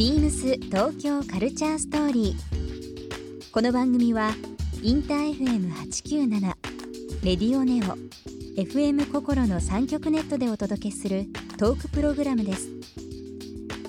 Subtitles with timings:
[0.00, 3.50] ビームス東京カルチャーストーリー。
[3.52, 4.30] この番組は
[4.82, 6.40] インター FM897
[7.22, 7.98] レディオネオ
[8.58, 11.26] FM 心の三極ネットでお届けする
[11.58, 12.70] トークプログラムです。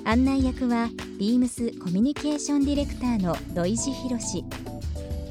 [0.04, 4.44] 案内役はビームスコミュニケーションディレクターの土井博志。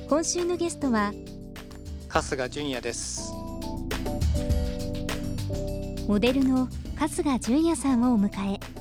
[0.09, 1.12] 今週のゲストは
[2.09, 3.31] 春日純也です
[6.09, 8.80] モデルの春日純也さんをお迎え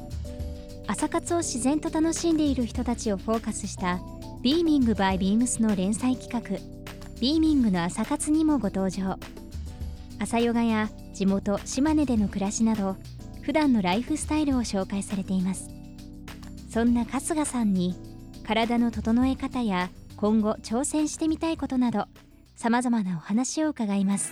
[0.89, 3.99] 朝活を自然と楽しんでいる人たちをフォーカスした
[4.41, 6.57] 「ビーミングバイビームスの連載企画
[7.21, 9.19] 「ビーミングの朝活」にもご登場。
[10.17, 12.95] 朝ヨガや地元島根での暮らしなど
[13.43, 15.69] 普段のライフスタイルを紹介されています。
[16.71, 17.95] そんな春日さんに
[18.43, 22.05] 体の整え方や今後挑戦してみたいことなど
[22.55, 24.31] さまざまなお話を伺います。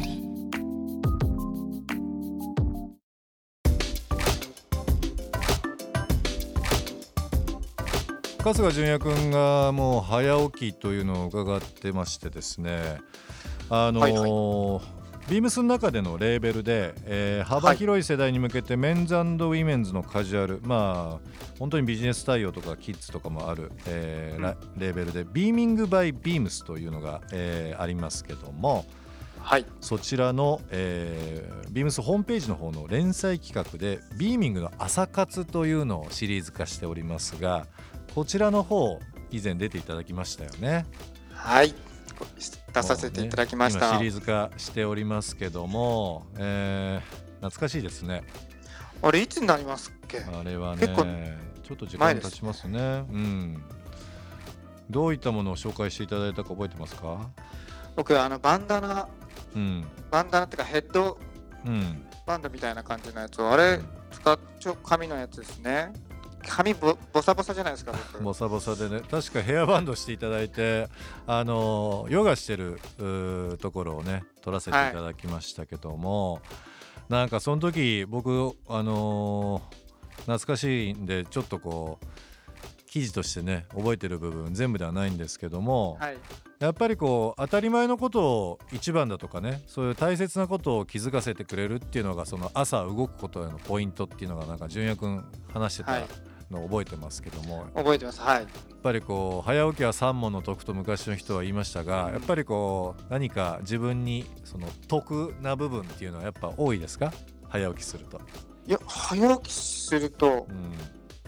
[8.43, 12.99] 春日純也君がもう早起きというのを伺ってましてですね
[13.69, 28.85] あのーはいビームスの中でのレーベルで、えー幅広い世代に向けてメンズウィメンズのカジュアルまあ本当にビジネス対応とかキッズとかもある、えーラレーベルでビーミングバイビームスというのが、えーありますけども
[29.39, 29.65] はい。
[29.79, 37.67] そちらの、えービームスホームページの方の連載企画でビーミングの朝活というのをシリーズ化しておりますが
[38.13, 38.99] こちらの方
[39.31, 40.85] 以前出ていただきましたよね。
[41.33, 41.73] はい
[42.73, 48.23] 出させていただきました、ね今シリーズ化しておりますけども、えー懐かしいですね。
[49.01, 50.19] あれいつになりますっけ？
[50.19, 51.03] あれはね結構
[51.63, 52.79] ちょっと時間経ちますね。
[52.79, 52.83] う
[53.17, 53.63] ん。
[54.91, 57.29] どういったものを紹介していただいたか覚えてますか？
[57.95, 59.07] 僕あのバンダナ
[59.55, 61.17] うんバンダナっていうかヘッド
[61.65, 62.05] うん。
[62.27, 63.79] バンドみたいな感じのやつをあれ
[64.11, 65.91] 使っちょ紙のやつですね
[66.47, 68.23] 髪ボボサボサじゃないですか僕。
[68.23, 69.01] ボサボサでね。
[69.09, 70.87] 確かヘアバンドしていただいて
[71.27, 72.79] あのヨガしてる
[73.59, 76.41] ところをね撮らせていただきましたけども、
[77.09, 79.81] なんかその時僕あのー
[80.21, 82.05] 懐かしいんでちょっとこう
[82.85, 86.17] 記事としてね覚えてる部分全部ではないんですけども、はい。
[86.59, 96.03] やっぱりこう当たり前のことを一番だとかねそういう大切なことを気づかせてくれるっていうのがその朝動くことへのポイントっていうのがなんか純也君話してたはい
[96.51, 98.21] のを覚えてますけども、覚えてます。
[98.21, 98.41] はい。
[98.41, 98.47] やっ
[98.83, 107.13] ぱりこう早起きは三問の得と昔の人は言いましたがやっぱりこう何か自分にその得な部分っていうのはやっぱ多いですか？
[107.49, 108.19] 早起きすると。
[108.67, 110.73] いや早起きするとうん。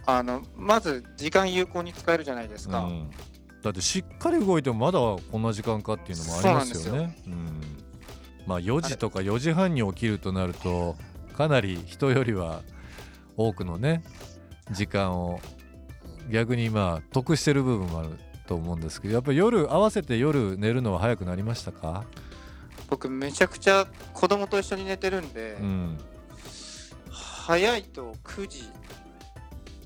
[0.05, 3.11] あのまず時間有効に使えるじゃないですか、うん。
[3.61, 7.17] だってしっかり動いてもまだこんな時間かっていうのもありますよね。
[7.27, 7.61] うん
[8.45, 10.97] まあ4時とか4時半に起きるとなると
[11.37, 12.61] かなり人よりは
[13.37, 14.03] 多くのね
[14.71, 15.39] 時間を
[16.31, 18.09] 逆にまあ得してる部分もある
[18.47, 22.03] と思うんですけどやっぱり夜合わせて夜寝るのは早くなりましたか、
[22.89, 25.97] 僕めちゃくちゃ子供と一緒に寝てるんで、うん、
[27.09, 28.63] 早いと9時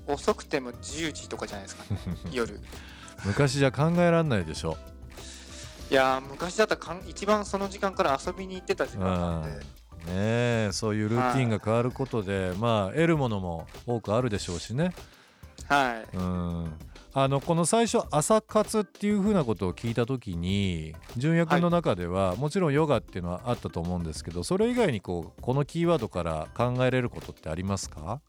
[0.06, 1.84] 遅くても10時とかじゃないですか
[2.32, 2.60] 夜。
[3.24, 4.76] 昔じゃ考えられないでしょ。
[5.90, 9.66] いやー昔だったらかん一番その時間から遊びに行ってた時間なんで
[10.08, 10.68] ね。
[10.68, 14.92] えそういうルーティンが変わることで、まあ得るものも多くあるでしょうしね。
[15.68, 16.16] はい。
[16.16, 16.72] うん。
[17.14, 28.20] あのこの最初朝活っていうふうなことを聞いた時に純也君の中では、もちろんヨガっていうのはあったと思うんですけどそれ以外にこうこのキーワードから考えれることってありますか、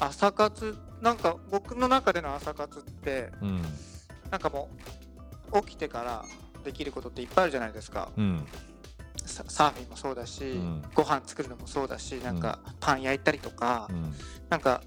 [0.00, 0.76] 朝活？
[1.00, 3.62] なんか僕の中での朝活ってうん。
[4.30, 4.68] なんかも
[5.52, 6.24] う起きてから
[6.64, 8.10] できることっていっぱいあるじゃないですか。
[8.18, 8.46] うん
[9.28, 10.82] ササーフィンもそうだし、ん。
[10.94, 14.14] ご飯作るのもそうだしなんかパン焼いたりとか、うん。
[14.48, 14.82] なんか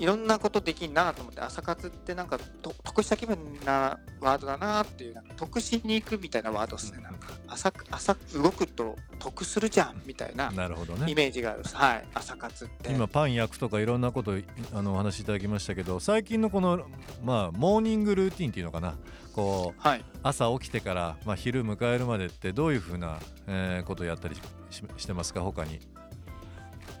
[0.00, 7.00] いろんなことできんなと思って朝活ってなんかと得した気分なワードだなっていう得しに行くみたいなワードですね。
[7.00, 11.10] なんか朝朝動くと得するじゃんみたいななるほどね。
[11.10, 12.04] イメージがあるはい。
[12.14, 12.90] 朝活って。
[12.90, 16.86] 今パン焼くとかいろんなこといあのお話しいただきましたけど最近のこの
[17.22, 18.96] まあモーニングルーティンっていうのかな。
[19.32, 20.04] こうはい。
[20.22, 23.18] 朝起きてから、まあ、昼迎えるまでってどういうふうな、
[23.48, 25.40] えーことをやったりしししてますか？
[25.40, 25.80] 他に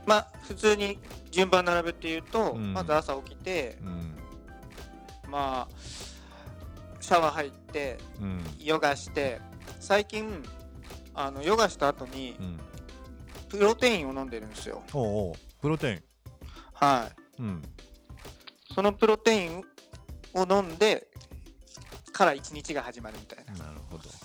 [0.06, 0.98] まあ普通に
[1.30, 2.72] 順番並べて言うと、うん。
[2.72, 4.16] まず朝起きてうん。
[5.30, 5.74] まあ
[7.00, 8.44] シャワー入ってうん。
[8.60, 9.40] ヨガして
[9.80, 10.42] 最近
[11.14, 12.60] あのヨガした後にうん。
[13.48, 14.82] プロテインを飲んでるんですよ。
[14.92, 15.34] おうおう。
[15.60, 16.02] プロテイン。
[16.72, 17.08] は
[17.38, 17.42] い。
[17.42, 17.62] うん。
[18.74, 19.64] そのプロテイン
[20.34, 21.06] を飲んで
[22.12, 23.64] から一日が始まるみたいな。
[23.64, 24.08] なるほど。
[24.08, 24.23] はい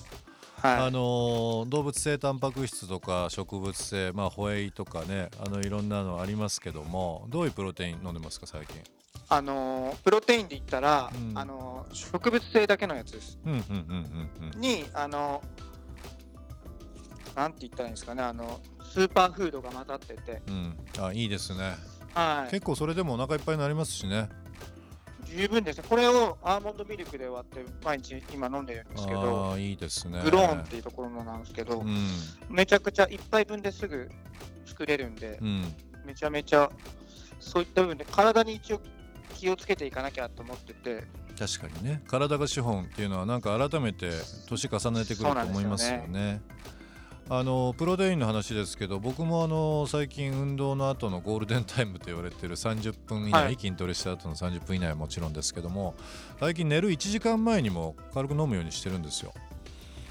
[0.62, 8.82] あのー動物性タンパク質とか植物性まあホエイとかねあのいろんなのありますけどもどういうプロテイン飲んでますか最近？
[9.30, 11.38] あのープロテインで言ったら、うん。
[11.38, 13.40] あのー植物性だけのやつです。
[13.46, 15.42] うんうんうんうんにあの
[17.36, 20.42] なんて言ったらいいんですかねあのスーパーフードが混ざってて。
[20.48, 21.06] うんうん。
[21.06, 21.76] あいいですね。
[22.14, 22.52] はい。
[22.52, 24.30] 結構それでもお腹いっぱいになりますしね
[25.36, 25.84] 十分ですね。
[25.88, 30.22] これをアーモンドミルクで割って毎日今飲んでるんですけどいいですね。
[30.24, 32.08] グローンっていうところのなんですけど、うん。
[32.50, 34.10] めちゃくちゃ1杯分ですぐ
[34.66, 35.74] 作れるんで、うん。
[36.06, 36.70] めちゃめちゃ
[37.40, 38.82] そういった部分で体に一応
[39.36, 41.04] 気をつけていかなきゃと思ってて。
[41.38, 42.04] 確かにね。
[42.08, 44.10] 体が資本っていうのはなんか改めて
[44.48, 46.42] 年重ねてくると思いますよね。
[47.32, 53.56] あのプロテインの話ですけど僕もあの最近運動の後のゴールデンタイムと言われてる30分以内、はい。
[53.56, 55.94] 筋トレした後の30分以内はもちろんですけども
[56.40, 59.34] 最近寝る1時間前にも軽く飲むようにしてるんですよ。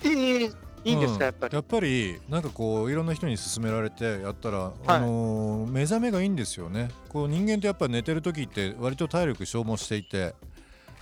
[0.05, 0.55] えー
[0.85, 1.55] いいんですか、うやっぱり？
[1.55, 6.89] やっぱりなんかこういろんな人に勧められてやったら、あのー目覚めがいいんですよね。
[7.09, 10.37] こう人間ってやっぱ寝てる時って割と体力消耗していて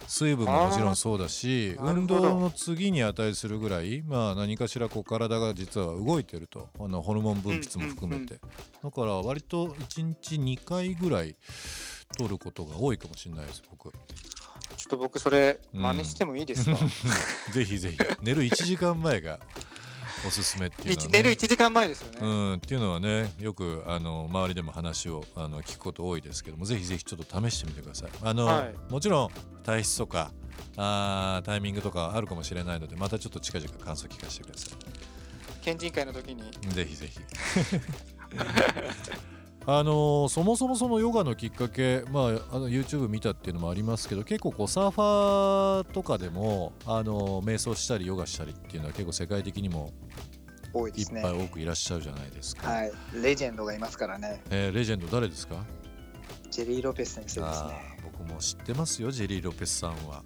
[0.07, 6.69] 水分ももちろんそうだし運動の次に値するぐらいまあ何かしらこう体が実は動いてると。
[6.79, 8.39] あのホルモン分泌も含めて、
[8.83, 11.37] だから割と1日2回ぐらい
[12.17, 13.91] 取ることが多いかもしれないです僕。
[13.91, 16.77] ちょっと僕それうん真似してもいいですか、
[17.53, 17.99] ぜひぜひ。
[18.23, 19.41] 寝る1時間前が
[20.27, 28.11] おすすめっていうのは、一ね、寝る1時間前ですよね、うん、っていうのはねよくあの周りでも話をあの聞くこと多いですけどもぜひぜひちょっと試してみてください。
[28.23, 28.93] あの、はい。
[28.93, 29.31] もちろん
[29.63, 30.31] 体質とか
[30.77, 34.69] あータイミングとかあるかもしれないのでまたちょっと近々感想聞かせてくださ
[35.63, 36.49] 県人会の時に。
[36.49, 37.19] いぜひぜひ
[39.69, 42.25] あのそもそもそのヨガのきっかけ、まあ、
[42.55, 51.23] あの YouTube 見たっていうのもありますけど結構こうサーファーとかでもあの瞑想したりヨガしたりっていうのは結構世界的にもいっ多いですね。
[51.23, 52.93] ぱい多くいらっしゃるじゃないですか、はい。
[53.21, 54.41] レジェンドがいますからね。
[54.51, 55.57] えーレジェンド誰ですか？
[56.51, 60.23] ジェリー・ロペス先生ですあねー僕も知ってますよジェリー・ロペスさんは。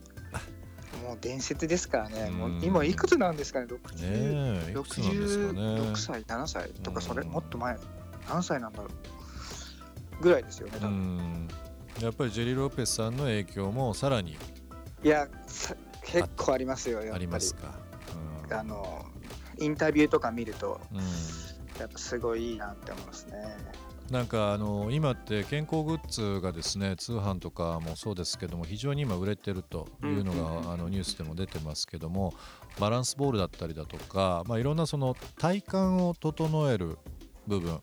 [1.03, 2.31] もう伝説ですからね。
[2.31, 3.67] もううん今いくつなんですかね？
[3.67, 5.61] ね60えいくつなんですかね。
[5.61, 7.31] 66歳7歳とかそれうん。
[7.31, 7.79] もっと前。
[8.29, 8.91] 何歳なんだろう
[10.21, 11.17] ぐらいですよね多う分。
[11.17, 11.49] ん
[12.01, 14.37] やっぱりジェリー・ロペスさんの影響もさらに
[15.03, 15.75] いやさ
[16.05, 17.75] 結構ありますよやっぱありりますか？
[18.51, 19.05] あの
[19.59, 20.99] インタビューとか見るとうん。
[20.99, 21.05] うん
[21.79, 23.57] やっぱすごいいいなって思いますね。
[24.11, 32.35] なんかあの今って健康グッズがですね通販とかもそうですけども非常に今売れてるというのうんうんうんがあのニュースでも出てますけども
[32.79, 36.99] バランスボールだったりだとか、まあ、いろんなその体幹を整える
[37.47, 37.81] 部分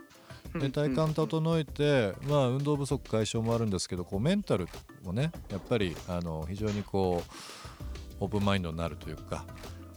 [0.56, 4.68] で体幹整えて、まあ、運動不足解消もあるんですけどこうメンタル
[5.04, 7.22] もねやっぱりあの非常にこ
[8.20, 9.46] うオープンマインドになるというか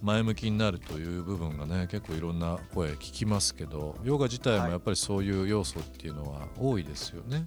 [0.02, 7.44] 前向きになるという部分がね結構いろんな声聞きますけどヨガ自体もやっぱりそういう要素っていうのは多いですよね。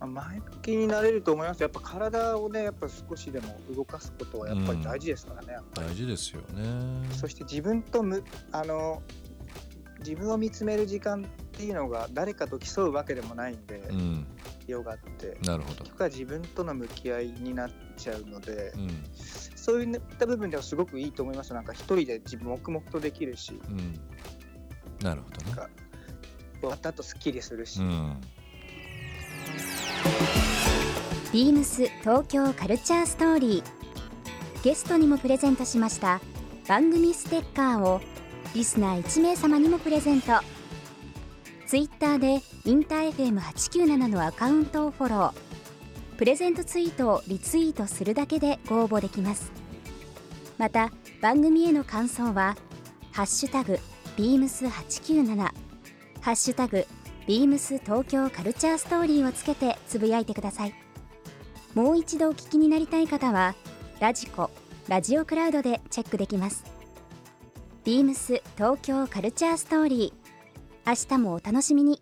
[0.00, 1.62] まあ前向きになれると思います。
[1.62, 5.88] やっぱ体をねやっぱ少しでも動かすことはやっぱり大事ですからね、やっぱり。
[5.88, 7.08] 大事ですよね。
[7.12, 9.02] そして自分とむあの
[10.04, 14.26] 自分を見つめる時間っていうのが誰かと競うわけでもないんで、うん、
[14.66, 15.38] ヨガって。
[15.42, 15.78] なるほど。
[15.80, 15.90] 結。
[15.90, 18.88] 局は自分との向き合いになっちゃうので、うん。
[19.14, 21.54] そういった部分ではすごくいいと思います。
[21.54, 23.60] なんか一人で自分黙々とできるし。
[23.68, 23.94] うん、
[25.02, 25.68] なるほどね。
[26.60, 28.20] 終わった後すっきりするし、うん
[31.32, 33.82] ビームス東京カルチャーストーリー。
[34.62, 36.20] ゲストにもプレゼントしました
[36.68, 38.00] 番組ステッカーを
[38.54, 40.32] リスナー1名様にもプレゼント。
[41.66, 45.32] ツイッターでインター FM897 のアカウントをフォロー。
[46.18, 49.50] プレゼントツイートをリツイートするだけでご応募できます。
[50.58, 50.90] また
[51.22, 52.56] 番組への感想は
[53.10, 53.78] 「ハッシュタグ
[54.18, 55.36] ビームス897」
[56.20, 56.86] 「ハッシュタグ
[57.26, 60.74] ビームス東京カルチャーストーリー」をつけてつぶやいてください。
[61.74, 63.54] もう一度お聞きになりたい方は
[63.98, 64.50] ラジコ
[64.88, 66.71] ラジオクラウドでチェックできます。
[67.84, 72.00] ビームス東京カルチャーストーリー明日もお楽しみに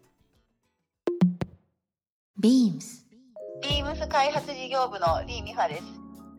[2.38, 3.06] BEAMS
[3.62, 5.84] ビームス開発事業部のリー・ミファです。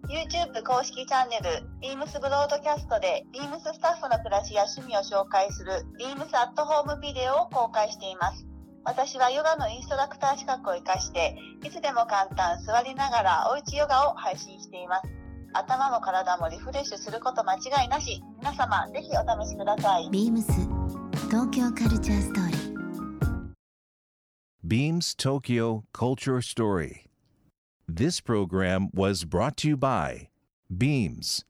[0.09, 8.45] YouTube 公式チャンネル、ビームスブロードキャストで、ビームススタッフの暮らしや趣味を紹介する、ビームスアットホームビデオを公開しています。
[8.83, 15.20] 私はヨガのインストラクター資格を活かして、いつでも簡単座りながらおうちヨガを配信しています。
[15.53, 18.23] 頭も体もリフレッシュすること間違いなし。
[18.39, 20.09] 皆様、ぜひお試しください。
[20.09, 20.51] ビームス
[21.29, 22.71] 東京カルチャーストーリー
[24.65, 27.07] Beams Tokyo Culture Story.
[27.87, 30.29] This program was brought to you by
[30.69, 31.43] Beams.